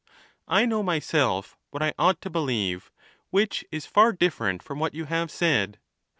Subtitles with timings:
[0.47, 2.89] I know myself what I ought to believe;
[3.29, 5.77] which is far different from what you have said.